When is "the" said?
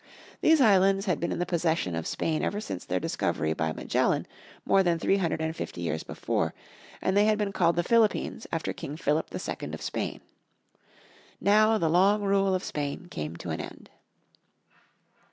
1.37-1.45, 7.75-7.83, 11.77-11.87